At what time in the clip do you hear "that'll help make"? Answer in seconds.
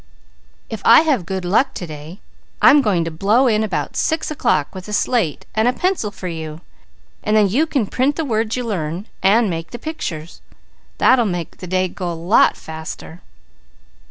10.97-11.57